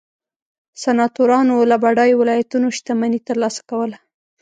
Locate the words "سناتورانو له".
0.83-1.75